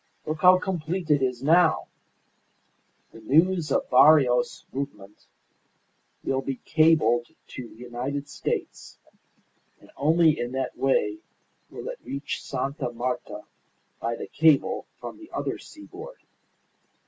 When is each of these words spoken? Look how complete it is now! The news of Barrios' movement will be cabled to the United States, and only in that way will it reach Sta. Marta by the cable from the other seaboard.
Look 0.25 0.41
how 0.41 0.57
complete 0.57 1.11
it 1.11 1.21
is 1.21 1.43
now! 1.43 1.87
The 3.11 3.19
news 3.21 3.71
of 3.71 3.87
Barrios' 3.91 4.65
movement 4.73 5.27
will 6.23 6.41
be 6.41 6.55
cabled 6.65 7.27
to 7.49 7.67
the 7.69 7.75
United 7.75 8.27
States, 8.27 8.97
and 9.79 9.91
only 9.95 10.39
in 10.39 10.53
that 10.53 10.75
way 10.75 11.19
will 11.69 11.87
it 11.87 11.99
reach 12.03 12.41
Sta. 12.41 12.69
Marta 12.91 13.43
by 13.99 14.15
the 14.15 14.25
cable 14.25 14.87
from 14.99 15.19
the 15.19 15.29
other 15.31 15.59
seaboard. 15.59 16.17